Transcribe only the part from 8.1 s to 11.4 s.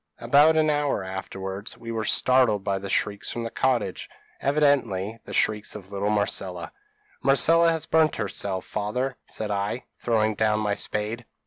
herself, father,' said I, throwing down my spade.